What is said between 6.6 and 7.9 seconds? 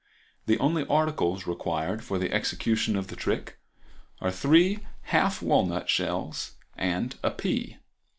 and a pea.